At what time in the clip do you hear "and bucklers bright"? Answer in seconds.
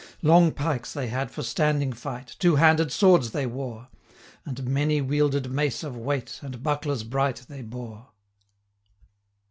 6.55-7.45